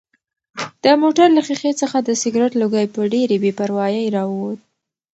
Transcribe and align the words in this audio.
د 0.83 0.85
موټر 1.01 1.27
له 1.37 1.41
ښیښې 1.47 1.73
څخه 1.81 1.97
د 2.01 2.09
سګرټ 2.21 2.51
لوګی 2.61 2.85
په 2.95 3.01
ډېرې 3.13 3.37
بې 3.43 3.51
پروایۍ 3.59 4.05
راووت. 4.15 4.59